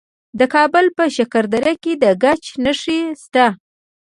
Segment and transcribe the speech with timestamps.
[0.39, 3.45] د کابل په شکردره کې د ګچ نښې شته.